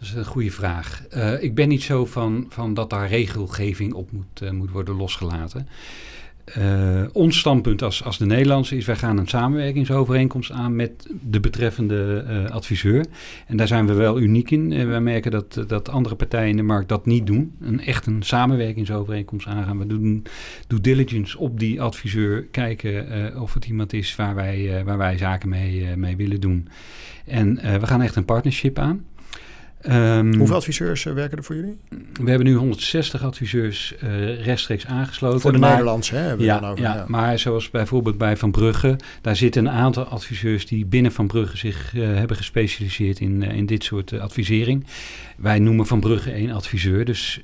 [0.00, 1.02] Dat is een goede vraag.
[1.16, 4.96] Uh, ik ben niet zo van, van dat daar regelgeving op moet, uh, moet worden
[4.96, 5.68] losgelaten.
[6.58, 11.40] Uh, ons standpunt als, als de Nederlandse is: wij gaan een samenwerkingsovereenkomst aan met de
[11.40, 13.06] betreffende adviseur.
[13.46, 14.88] En daar zijn we wel uniek in.
[14.88, 17.52] Wij merken dat, dat andere partijen in de markt dat niet doen.
[17.60, 19.78] Een echt een samenwerkingsovereenkomst aangaan.
[19.78, 20.26] We doen
[20.66, 25.48] due diligence op die adviseur, kijken of het iemand is waar wij, waar wij zaken
[25.48, 26.68] mee, mee willen doen.
[27.24, 29.04] En we gaan echt een partnership aan.
[29.88, 31.78] Um, Hoeveel adviseurs uh, werken er voor jullie?
[32.12, 35.40] We hebben nu 160 adviseurs uh, rechtstreeks aangesloten.
[35.40, 36.32] Voor de maar, Nederlandse, hè?
[36.32, 40.66] Ja, over, ja, ja, maar zoals bijvoorbeeld bij Van Brugge, daar zitten een aantal adviseurs
[40.66, 44.86] die binnen Van Brugge zich uh, hebben gespecialiseerd in, in dit soort advisering.
[45.36, 47.40] Wij noemen Van Brugge één adviseur, dus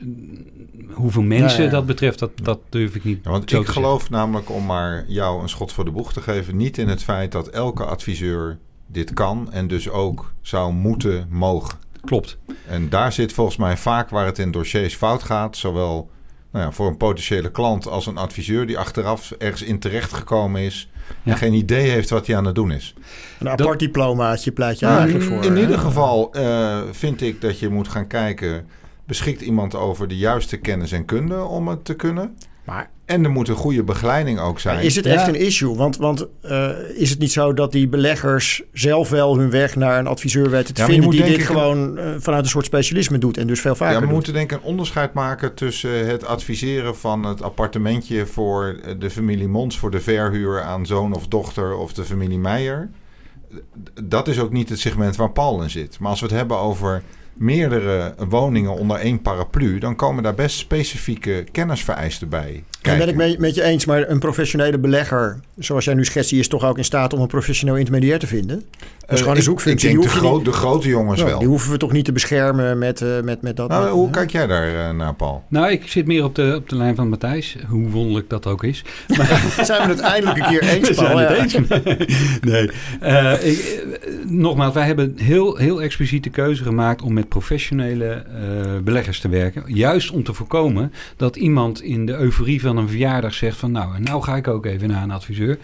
[0.92, 1.70] hoeveel mensen ja, ja.
[1.70, 3.24] dat betreft, dat, dat durf ik niet.
[3.24, 4.16] want ik geloof zeggen.
[4.16, 7.32] namelijk, om maar jou een schot voor de boeg te geven, niet in het feit
[7.32, 11.78] dat elke adviseur dit kan en dus ook zou moeten mogen.
[12.06, 12.38] Klopt.
[12.68, 16.10] En daar zit volgens mij vaak waar het in dossiers fout gaat, zowel
[16.52, 20.60] nou ja, voor een potentiële klant als een adviseur die achteraf ergens in terecht gekomen
[20.60, 20.90] is
[21.22, 21.32] Ja.
[21.32, 22.94] en geen idee heeft wat hij aan het doen is.
[23.38, 25.44] Een apart diplomaatje pleit je Nou, eigenlijk voor.
[25.44, 25.60] in hè?
[25.60, 28.66] ieder geval eh, vind ik dat je moet gaan kijken,
[29.06, 32.36] beschikt iemand over de juiste kennis en kunde om het te kunnen?
[32.66, 34.74] Maar En er moet een goede begeleiding ook zijn.
[34.74, 35.12] Maar is het Ja.
[35.12, 35.74] echt een issue?
[35.76, 39.98] Want, want eh, is het niet zo dat die beleggers zelf wel hun weg naar
[39.98, 42.64] een adviseur weten te Ja, vinden die dit denk ik- gewoon eh, vanuit een soort
[42.64, 44.14] specialisme doet en dus veel vaker Ja, we doet?
[44.14, 49.48] moeten denk ik een onderscheid maken tussen het adviseren van het appartementje voor de familie
[49.48, 52.90] Mons voor de verhuur aan zoon of dochter of de familie Meijer.
[54.04, 55.98] Dat is ook niet het segment waar Paul in zit.
[55.98, 57.02] Maar als we het hebben over
[57.36, 62.64] meerdere woningen onder één paraplu, dan komen daar best specifieke kennisvereisten bij.
[62.80, 66.30] Daar ben ik mee, met je eens, maar een professionele belegger, zoals jij nu schetst,
[66.30, 68.64] die is toch ook in staat om een professioneel intermediair te vinden?
[69.06, 69.88] Dus Eh, gewoon een ik- zoekfunctie.
[69.88, 71.38] Ik denk Die de, hoef je gro- de grote jongens Nou, wel.
[71.38, 73.68] die hoeven we toch niet te beschermen met, eh, met, met dat.
[73.68, 74.12] Nou, hoe hè?
[74.12, 75.44] kijk jij daar eh, naar, Paul?
[75.48, 78.64] Nou, ik zit meer op de, op de lijn van Matthijs, hoe wonderlijk dat ook
[78.64, 78.84] is.
[79.62, 81.06] Zijn we het eindelijk een keer eens, We Paul?
[81.18, 81.58] zijn het Ja.
[81.60, 82.38] eens.
[82.40, 82.70] nee.
[83.00, 83.86] Eh, ik,
[84.28, 88.22] nogmaals, wij hebben heel, heel expliciet de keuze gemaakt om met professionele eh,
[88.84, 89.62] beleggers te werken.
[89.66, 94.00] Juist om te voorkomen dat iemand in de euforie van een verjaardag zegt van nou,
[94.00, 95.58] nou ga ik ook even naar een adviseur.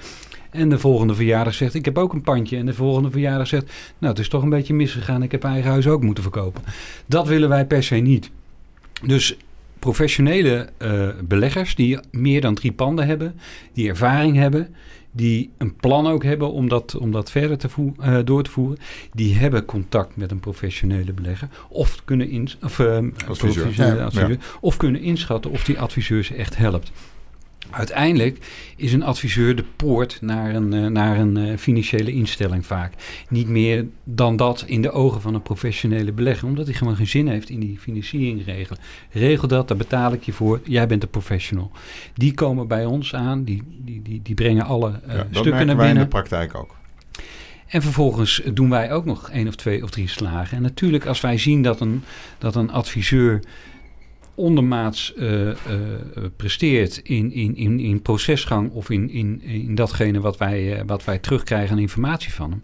[0.52, 2.56] En de volgende verjaardag zegt ik heb ook een pandje.
[2.56, 5.22] En de volgende verjaardag zegt nou het is toch een beetje misgegaan.
[5.22, 6.62] Ik heb eigen huis ook moeten verkopen.
[7.06, 8.30] Dat willen wij per se niet.
[9.06, 9.36] Dus
[9.78, 13.40] professionele eh, beleggers die meer dan drie panden hebben,
[13.72, 14.74] die ervaring hebben,
[15.12, 18.78] die een plan ook hebben om dat, om dat verder te eh, door te voeren,
[19.12, 22.98] die hebben contact met een professionele belegger of kunnen, ins of, eh,
[23.96, 26.92] Ja, adviseur, of kunnen inschatten of die adviseur ze echt helpt.
[27.70, 28.38] Uiteindelijk
[28.76, 32.92] is een adviseur de poort naar een, eh, naar een eh, financiële instelling vaak.
[33.28, 36.48] Niet meer dan dat in de ogen van een professionele belegger.
[36.48, 38.80] Omdat hij gewoon geen zin heeft in die financiering regelen.
[39.10, 40.60] Regel dat, daar betaal ik je voor.
[40.64, 41.70] Jij bent de professional.
[42.14, 43.44] Die komen bij ons aan.
[43.44, 46.08] Die, die, die, die brengen alle eh, Ja, stukken naar wij in de binnen.
[46.08, 46.76] praktijk ook.
[47.66, 50.56] En vervolgens doen wij ook nog één of twee of drie slagen.
[50.56, 52.02] En natuurlijk, als wij zien dat een,
[52.38, 53.40] dat een adviseur
[54.34, 55.56] ondermaats eh, eh,
[56.36, 61.04] presteert in, in, in, in procesgang of in, in, in datgene wat wij, eh, wat
[61.04, 62.60] wij terugkrijgen aan informatie van hem.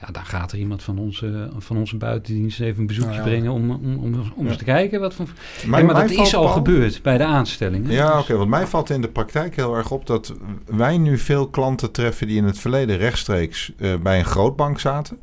[0.00, 3.28] Ja, dan gaat er iemand van onze, van onze buitendienst even een bezoekje Nou ja.
[3.28, 4.48] brengen om, om, om, om Ja.
[4.48, 5.00] eens te kijken.
[5.00, 5.26] Wat voor...
[5.66, 7.86] Maar, Ja, maar mij dat is al gebeurd bij de aanstelling.
[7.86, 7.92] hè?
[7.92, 8.36] Ja, Dus- oké.
[8.36, 10.34] want mij valt in de praktijk heel erg op dat
[10.66, 15.18] wij nu veel klanten treffen die in het verleden rechtstreeks bij een grootbank zaten.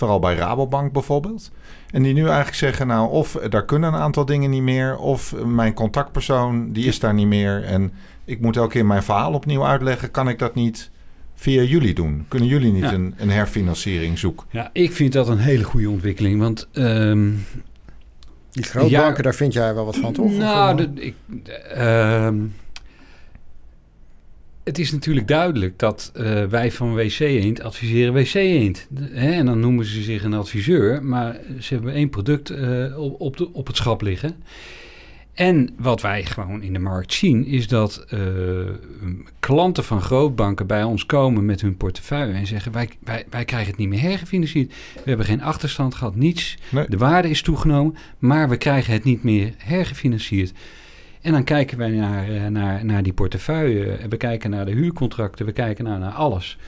[0.00, 1.50] Vooral bij Rabobank bijvoorbeeld.
[1.90, 5.34] En die nu eigenlijk zeggen, nou, of daar kunnen een aantal dingen niet meer, of
[5.44, 7.64] mijn contactpersoon, die is daar niet meer.
[7.64, 7.92] En
[8.24, 10.10] ik moet elke keer mijn verhaal opnieuw uitleggen.
[10.10, 10.90] Kan ik dat niet
[11.34, 12.24] via jullie doen?
[12.28, 12.92] Kunnen jullie niet Ja.
[12.92, 14.46] een, een herfinanciering zoeken?
[14.50, 16.40] Ja, ik vind dat een hele goede ontwikkeling.
[16.40, 17.30] Want ehm,
[18.50, 19.22] Die grootbanken, Ja.
[19.22, 20.32] daar vind jij wel wat van, toch?
[20.32, 21.14] Nou, de- ik,
[21.74, 22.36] ehm,
[24.70, 28.86] het is natuurlijk duidelijk dat eh, wij van WC Eend adviseren WC Eend.
[29.00, 33.20] Hè, en dan noemen ze zich een adviseur, maar ze hebben één product eh, op,
[33.20, 34.42] op, de, op het schap liggen.
[35.34, 38.20] En wat wij gewoon in de markt zien, is dat eh,
[39.40, 43.70] klanten van grootbanken bij ons komen met hun portefeuille en zeggen: wij, wij, wij krijgen
[43.70, 44.72] het niet meer hergefinancierd.
[44.94, 46.56] We hebben geen achterstand gehad, niets.
[46.68, 46.86] Nee.
[46.88, 50.52] De waarde is toegenomen, maar we krijgen het niet meer hergefinancierd.
[51.20, 53.98] En dan kijken wij naar, eh, naar, naar die portefeuille.
[54.08, 55.46] We kijken naar de huurcontracten.
[55.46, 56.58] We kijken naar, naar alles.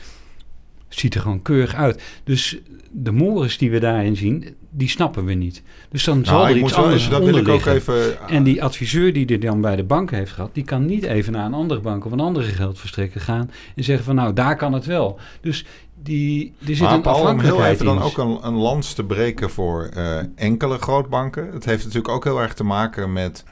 [0.89, 2.03] Het ziet er gewoon keurig uit.
[2.25, 2.59] Dus
[2.91, 5.63] de mores die we daarin zien, die snappen we niet.
[5.91, 7.75] Dus dan zal Nou, er ik iets wel anders eens, dat wil onder ik ook
[7.75, 8.29] even...
[8.29, 11.33] En die adviseur die er dan bij de bank heeft gehad, die kan niet even
[11.33, 14.73] naar een andere bank of een andere geldverstrekker gaan en zeggen van nou, daar kan
[14.73, 15.19] het wel.
[15.41, 15.65] Dus
[16.03, 19.05] die, er zit Maar een Paul, om heel even dan ook een, een lans te
[19.05, 21.53] breken voor eh, enkele grootbanken.
[21.53, 23.45] Het heeft natuurlijk ook heel erg te maken met...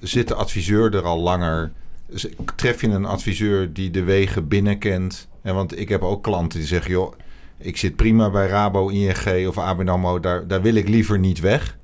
[0.00, 1.72] zit de adviseur er al langer?
[2.56, 5.28] Tref je een adviseur die de wegen binnenkent?
[5.42, 6.90] En want ik heb ook klanten die zeggen...
[6.90, 7.14] joh,
[7.58, 10.20] ik zit prima bij Rabo, ING of ABN AMRO...
[10.20, 11.78] daar, daar wil ik liever niet weg.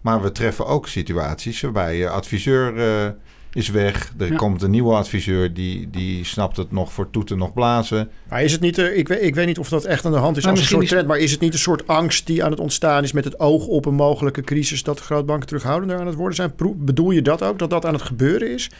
[0.00, 3.10] Maar we treffen ook situaties waarbij je adviseur eh,
[3.52, 4.12] is weg.
[4.18, 4.36] Er Ja.
[4.36, 8.10] komt een nieuwe adviseur, die, die snapt het nog voor toeten nog blazen.
[8.28, 10.18] Maar is het niet, eh, ik, weet, ik weet niet of dat echt aan de
[10.18, 12.44] hand is Maar als een soort trend, maar is het niet een soort angst die
[12.44, 15.98] aan het ontstaan is met het oog op een mogelijke crisis dat de grootbanken terughoudender
[15.98, 16.52] aan het worden zijn?
[16.76, 18.70] Bedoel je dat ook, dat dat aan het gebeuren is?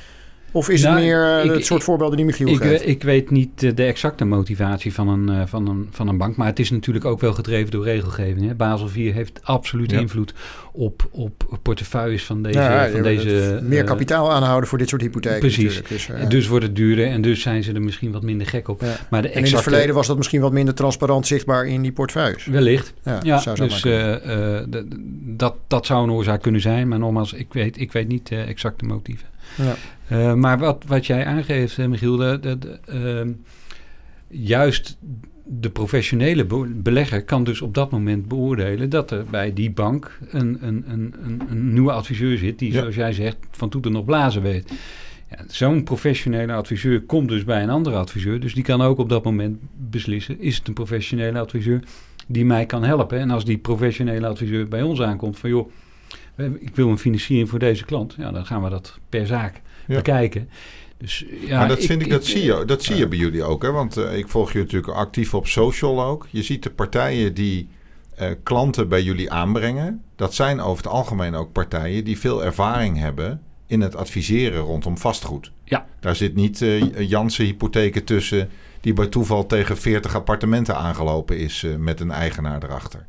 [0.53, 2.87] Of is Nou, het meer eh, ik- het soort ik- voorbeelden die Michiel Ik, geeft?
[2.89, 6.37] ik weet niet eh, de exacte motivatie van een, eh, van, een, van een bank.
[6.37, 8.47] Maar het is natuurlijk ook wel gedreven door regelgeving.
[8.47, 8.55] Hè.
[8.55, 9.99] Basel IV heeft absoluut Ja.
[10.01, 10.35] invloed
[10.73, 12.59] op, op portefeuilles van deze...
[12.59, 15.83] Ja, ja, van deze meer kapitaal aanhouden voor dit soort hypotheken precies.
[15.89, 18.69] Dus, eh, Dus wordt het duurder en dus zijn ze er misschien wat minder gek
[18.69, 18.81] op.
[18.81, 21.83] Maar de En in het exacte, verleden was dat misschien wat minder transparant zichtbaar in
[21.83, 22.45] die portefeuilles.
[22.45, 22.93] Wellicht.
[23.23, 23.83] Ja, zou zo dus
[25.37, 26.89] dat, dat zou een oorzaak kunnen zijn.
[26.89, 29.29] Maar nogmaals, ik weet, ik weet niet de exacte motieven.
[29.63, 29.75] Ja.
[30.09, 33.33] Eh, maar wat, wat jij aangeeft, eh, Michiel, de, ehm,
[34.29, 34.97] juist
[35.45, 40.19] de professionele be- belegger kan dus op dat moment beoordelen dat er bij die bank
[40.31, 42.79] een, een, een, een, een nieuwe adviseur zit die, Ja.
[42.81, 44.73] zoals jij zegt, van toeten nog blazen weet.
[45.31, 49.09] Ja, Zo'n professionele adviseur komt dus bij een andere adviseur, dus die kan ook op
[49.09, 49.59] dat moment
[49.91, 51.81] beslissen, is het een professionele adviseur
[52.27, 53.19] die mij kan helpen.
[53.19, 55.71] En als die professionele adviseur bij ons aankomt van joh,
[56.61, 59.95] ik wil een financiering voor deze klant, ja, dan gaan we dat per zaak Ja.
[59.97, 60.49] bekijken.
[60.99, 63.43] Dus, ja, maar dat vind ik, dat ik- zie je, dat zie je bij jullie
[63.45, 63.63] ook.
[63.63, 63.71] Hè?
[63.71, 66.27] Want eh, ik volg je natuurlijk actief op social ook.
[66.31, 67.69] Je ziet de partijen die
[68.17, 70.03] eh, klanten bij jullie aanbrengen.
[70.17, 74.99] Dat zijn over het algemeen ook partijen die veel ervaring hebben in het adviseren rondom
[74.99, 75.53] vastgoed.
[75.65, 75.87] Ja.
[76.01, 78.49] Daar zit niet eh Jansen hypotheken tussen
[78.81, 83.07] die bij toeval tegen 40 appartementen aangelopen is eh, met een eigenaar erachter.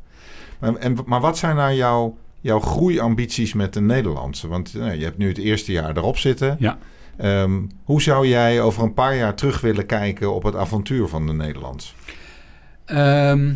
[0.58, 4.48] Maar, en, maar wat zijn nou jouw, jouw groeiambities met de Nederlandse?
[4.48, 6.56] Want eh, je hebt nu het eerste jaar erop zitten.
[6.58, 6.78] Ja.
[7.16, 11.26] Ehm, hoe zou jij over een paar jaar terug willen kijken op het avontuur van
[11.26, 11.94] de Nederlands?
[12.84, 13.52] Ehm,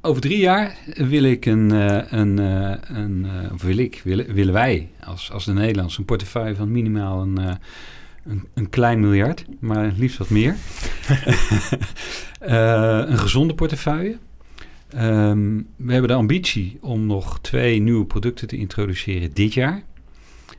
[0.00, 4.52] over drie jaar wil ik een, eh, een, eh, een of wil ik, willen, willen
[4.52, 7.38] wij als, als de Nederlanders een portefeuille van minimaal een,
[8.24, 10.56] een, een klein miljard, maar liefst wat meer.
[12.40, 14.18] Een gezonde portefeuille.
[14.94, 19.82] Ehm, we hebben de ambitie om nog twee nieuwe producten te introduceren dit jaar.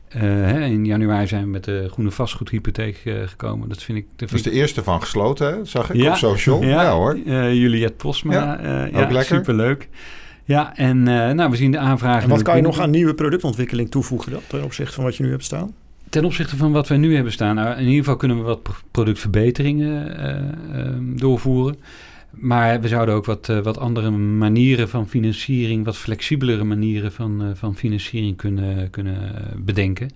[0.08, 3.68] Eh, hè, in januari zijn we met de groene vastgoedhypotheek eh, gekomen.
[3.68, 4.04] Dat vind ik.
[4.10, 5.64] Dat Dat vind is de eerste van gesloten, hè?
[5.64, 6.10] zag ik Ja.
[6.10, 6.62] op social.
[6.74, 7.18] Ja, hoor.
[7.26, 8.32] eh, Juliette Posma.
[8.32, 9.36] Ja, eh, ook ja, lekker.
[9.36, 9.88] Superleuk.
[10.44, 12.22] Ja, en eh, nou, we zien de aanvragen.
[12.22, 15.22] En wat kan je nog aan nieuwe productontwikkeling toevoegen dan, ten opzichte van wat je
[15.22, 15.74] nu hebt staan?
[16.08, 17.54] Ten opzichte van wat wij nu hebben staan.
[17.54, 21.76] Nou, in ieder geval kunnen we wat pro- productverbeteringen eh, ehm, doorvoeren.
[22.36, 27.42] Maar we zouden ook wat, eh, wat andere manieren van financiering, wat flexibelere manieren van,
[27.42, 30.10] eh, van financiering kunnen, kunnen bedenken.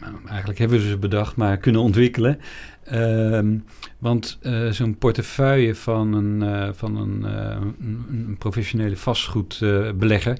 [0.00, 2.38] Nou, eigenlijk hebben we ze bedacht, maar kunnen ontwikkelen.
[2.84, 3.58] Ehm,
[3.98, 10.38] want eh, zo'n portefeuille van een, van een, een, een professionele vastgoedbelegger,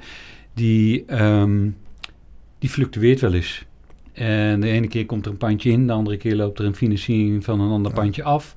[0.55, 1.69] die, ehm,
[2.59, 3.67] die fluctueert wel eens.
[4.13, 6.75] En de ene keer komt er een pandje in, de andere keer loopt er een
[6.75, 8.01] financiering van een ander Ja.
[8.01, 8.55] pandje af.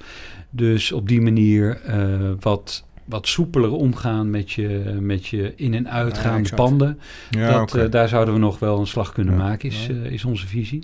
[0.50, 5.90] Dus op die manier eh, wat, wat soepeler omgaan met je, met je in- en
[5.90, 7.00] uitgaande panden.
[7.30, 10.26] Ja, dat, eh, daar zouden we nog wel een slag kunnen maken, is, eh, is
[10.26, 10.84] onze visie.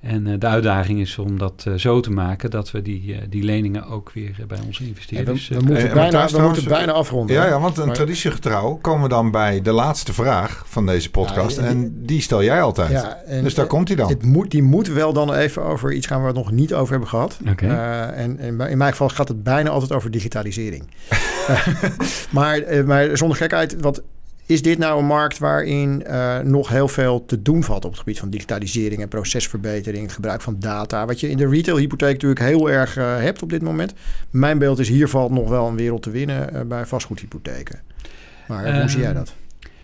[0.00, 3.20] En eh, de uitdaging is om dat eh, zo te maken dat we die, eh,
[3.28, 5.48] die leningen ook weer bij onze we, investeerders...
[5.48, 7.36] we moeten, en bijna, we moeten bijna afronden.
[7.36, 11.10] ja, ja, want een Maar- traditiegetrouw komen we dan bij de laatste vraag van deze
[11.10, 11.56] podcast.
[11.56, 12.90] Ja, die- en die stel jij altijd.
[12.90, 14.08] Ja, en- dus daar komt hij dan.
[14.08, 16.74] Het moet, die moet wel dan even over iets gaan waar we het nog niet
[16.74, 17.38] over hebben gehad.
[17.50, 17.66] Oké.
[17.66, 20.84] Eh, en, in mijn geval gaat het bijna altijd over digitalisering.
[22.30, 24.02] maar, maar zonder gekheid, wat
[24.50, 27.98] is dit nou een markt waarin eh, nog heel veel te doen valt op het
[27.98, 31.06] gebied van digitalisering en procesverbetering, gebruik van data?
[31.06, 33.92] Wat je in de retailhypotheek natuurlijk heel erg eh, hebt op dit moment.
[34.30, 37.80] Mijn beeld is hier valt nog wel een wereld te winnen eh, bij vastgoedhypotheken.
[38.48, 39.34] Maar hoe Ehm, zie jij dat?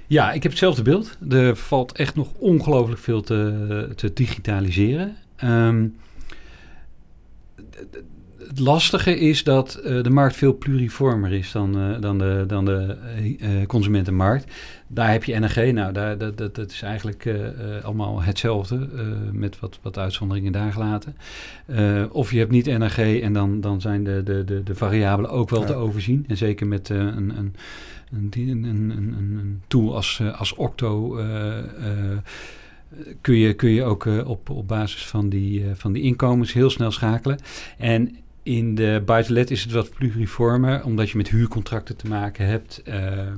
[0.07, 1.19] Ja, ik heb hetzelfde beeld.
[1.31, 5.17] Er valt echt nog ongelooflijk veel te, te digitaliseren.
[5.37, 5.87] Ehm,
[8.49, 12.65] het lastige is dat eh, de markt veel pluriformer is dan, eh, dan de, dan
[12.65, 12.97] de
[13.41, 14.53] eh, consumentenmarkt.
[14.87, 17.29] Daar heb je NRG, nou, daar, dat, dat, dat is eigenlijk
[17.83, 18.89] allemaal hetzelfde,
[19.33, 21.17] met wat, wat uitzonderingen daar gelaten.
[22.11, 25.51] Of je hebt niet NRG en dan, dan zijn de, de, de, de variabelen ook
[25.51, 25.67] wel Ja.
[25.67, 26.25] te overzien.
[26.29, 27.55] En zeker met een, een,
[28.33, 31.19] een, een, tool als, als Octo
[33.21, 36.91] kun, je, kun je ook op, op basis van die, van die inkomens heel snel
[36.91, 37.39] schakelen.
[37.79, 42.83] En in de buitenlet is het wat pluriformer, omdat je met huurcontracten te maken hebt,
[42.85, 43.33] eh,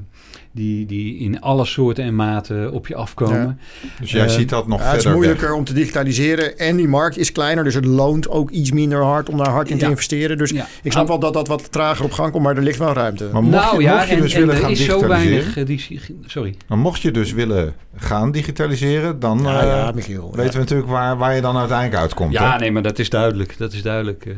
[0.59, 3.59] die, die in alle soorten en maten op je afkomen.
[4.01, 5.57] dus jij eh, ziet dat nog Ja, het is verder moeilijker weg.
[5.59, 9.29] om te digitaliseren en die markt is kleiner, dus het loont ook iets minder hard
[9.29, 9.91] om daar hard in te Ja.
[9.91, 10.39] investeren.
[10.39, 10.67] Dus Ja.
[10.83, 13.29] ik snap wel dat dat wat trager op gang komt, maar er ligt wel ruimte.
[13.33, 14.95] Maar mocht nou je, ja, mocht je en, dus en willen er gaan is zo
[14.95, 15.55] digitaliseren...
[15.55, 15.57] weinig.
[15.57, 16.55] eh, die, sorry.
[16.69, 19.21] Maar mocht je dus willen gaan digitaliseren...
[19.21, 20.33] dan ja, eh, ja, Michiel.
[20.35, 22.33] weten we natuurlijk waar, waar je dan uiteindelijk uitkomt.
[22.33, 22.59] Ja, hè?
[22.59, 23.55] nee, maar dat is duidelijk.
[23.59, 24.27] Dat is duidelijk.
[24.27, 24.35] eh,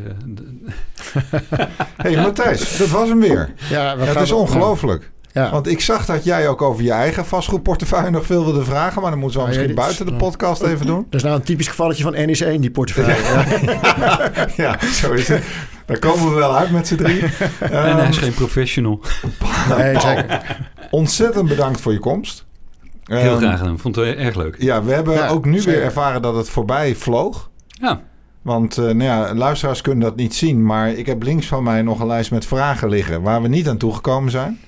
[1.96, 3.52] hey, Matthijs, dat was hem weer.
[3.70, 5.10] Ja, we Ja, het is ongelooflijk.
[5.32, 5.50] Ja.
[5.50, 9.02] Want ik zag dat jij ook over je eigen vastgoedportefeuille nog veel wilde vragen.
[9.02, 11.06] Maar dan moeten we Ja, misschien buiten de podcast even doen.
[11.10, 13.22] Dat is nou een typisch gevalletje van NEC in die portefeuille.
[13.22, 14.28] Ja.
[14.78, 15.42] ja, zo is het.
[15.86, 17.20] Daar komen we wel uit met z'n drie.
[17.22, 19.00] en Ehm, hij is geen professional.
[19.78, 19.96] Nee,
[20.90, 22.44] ontzettend bedankt voor je komst.
[23.04, 23.78] Heel Ehm, graag gedaan.
[23.78, 24.56] Vond het erg leuk.
[24.58, 25.72] Ja, we hebben Ja, ook nu zeker.
[25.72, 27.50] weer ervaren dat het voorbij vloog.
[27.68, 28.00] Ja.
[28.42, 30.66] Want eh, nou ja, luisteraars kunnen dat niet zien.
[30.66, 33.68] Maar ik heb links van mij nog een lijst met vragen liggen waar we niet
[33.68, 34.58] aan toegekomen zijn.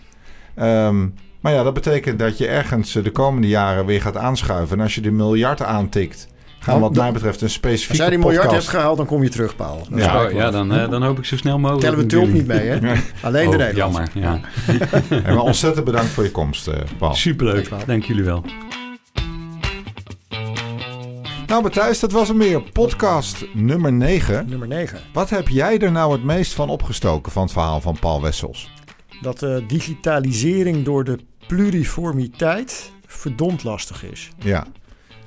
[0.55, 1.07] Ehm,
[1.41, 4.77] maar ja, dat betekent dat je ergens eh, de komende jaren weer gaat aanschuiven.
[4.77, 8.19] En als je de miljard aantikt, gaan wat mij betreft een specifieke Als jij die
[8.19, 8.67] miljard podcast...
[8.67, 9.87] hebt gehaald, dan kom je terug, Paul.
[9.91, 10.29] Dat Ja.
[10.29, 11.85] Ja, dan, eh, dan hoop ik zo snel mogelijk.
[11.85, 12.79] Tellen we Tulp niet mee, hè?
[13.23, 14.11] Alleen de Oh, Nederlandse.
[14.15, 14.41] jammer, ja.
[15.09, 17.15] Hey, maar ontzettend bedankt voor je komst, eh, Paul.
[17.15, 17.81] Superleuk, Paul.
[17.87, 18.45] dank jullie wel.
[21.47, 22.63] Nou Matthijs, dat was hem weer.
[22.63, 24.47] Podcast nummer 9.
[24.49, 24.99] Nummer 9.
[25.13, 28.71] Wat heb jij er nou het meest van opgestoken van het verhaal van Paul Wessels?
[29.23, 34.31] Dat eh, digitalisering door de pluriformiteit verdomd lastig is.
[34.39, 34.67] Ja,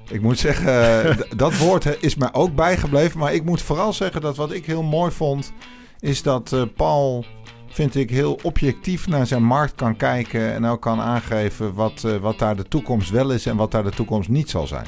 [0.10, 3.19] ik moet zeggen, eh, dat woord is mij ook bijgebleven.
[3.19, 5.53] Maar ik moet vooral zeggen dat wat ik heel mooi vond,
[5.99, 7.25] is dat eh, Paul,
[7.67, 10.53] vind ik, heel objectief naar zijn markt kan kijken.
[10.53, 13.84] En ook kan aangeven wat, eh, wat daar de toekomst wel is en wat daar
[13.84, 14.88] de toekomst niet zal zijn.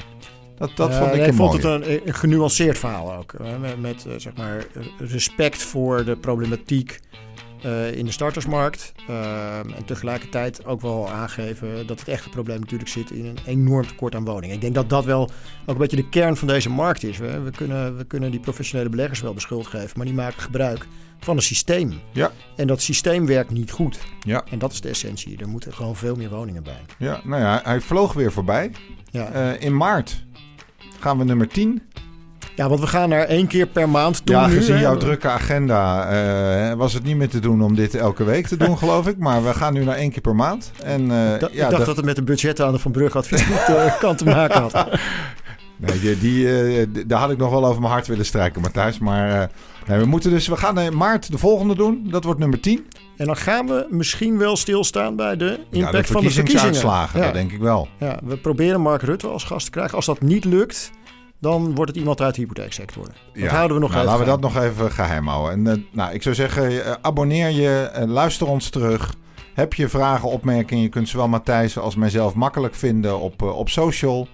[0.56, 3.34] Dat, dat vond ik een vond het een, een genuanceerd verhaal ook.
[3.60, 4.66] met met zeg maar,
[4.98, 7.00] respect voor de problematiek
[7.62, 8.92] eh, in de startersmarkt.
[9.08, 13.86] eh, en tegelijkertijd ook wel aangeven dat het echte probleem natuurlijk zit in een enorm
[13.86, 14.54] tekort aan woningen.
[14.54, 15.30] Ik denk dat dat wel ook
[15.66, 17.18] een beetje de kern van deze markt is.
[17.18, 20.42] We, we, kunnen, we kunnen die professionele beleggers wel de schuld geven, maar die maken
[20.42, 20.86] gebruik
[21.20, 22.00] van een systeem.
[22.12, 22.32] Ja.
[22.56, 23.98] En dat systeem werkt niet goed.
[24.20, 24.44] Ja.
[24.50, 25.38] En dat is de essentie.
[25.38, 26.80] Er moeten gewoon veel meer woningen bij.
[26.98, 28.70] Ja, nou ja, hij vloog weer voorbij.
[29.10, 29.28] Ja.
[29.30, 30.24] Eh, in maart
[31.00, 31.82] gaan we nummer 10.
[32.58, 36.08] Ja, want we gaan naar één keer per maand toe Ja, gezien jouw drukke agenda
[36.70, 39.18] eh, was het niet meer te doen om dit elke week te doen, geloof ik.
[39.18, 40.70] Maar we gaan nu naar één keer per maand.
[40.84, 42.90] En, eh, Ik dacht- ja, ik dacht dat het met de budgetten aan de Van
[42.92, 44.86] Brugge adviesgroep eh, kan te maken had.
[45.80, 48.98] Nee, die, daar had ik nog wel over mijn hart willen strijken, Matthijs.
[48.98, 49.50] Maar
[49.86, 52.06] nee, we moeten dus, we gaan in maart de volgende doen.
[52.10, 52.86] Dat wordt nummer 10.
[53.16, 57.18] En dan gaan we misschien wel stilstaan bij de impact ja, de van de verkiezingsuitslagen,
[57.18, 57.24] Ja.
[57.24, 57.88] dat denk ik wel.
[57.98, 59.96] Ja, we proberen Mark Rutte als gast te krijgen.
[59.96, 60.90] Als dat niet lukt,
[61.40, 63.04] dan wordt het iemand uit de hypotheeksector.
[63.04, 63.48] Dat Ja.
[63.48, 65.52] houden we nog nou, Laten we dat nog even geheim houden.
[65.66, 69.14] En, eh, nou, ik zou zeggen, eh, abonneer je, eh, luister ons terug.
[69.54, 74.28] Heb je vragen, opmerkingen, je kunt zowel Matthijs als mijzelf makkelijk vinden op, op social.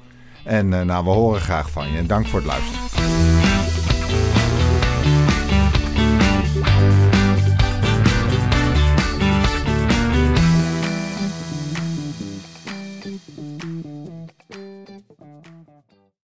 [0.44, 1.98] En nou, we horen graag van je.
[1.98, 3.53] En dank voor het luisteren.